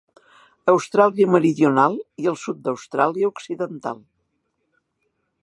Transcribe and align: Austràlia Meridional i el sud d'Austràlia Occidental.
Austràlia 0.71 1.29
Meridional 1.33 1.99
i 2.23 2.31
el 2.33 2.39
sud 2.45 2.65
d'Austràlia 2.69 3.31
Occidental. 3.35 4.03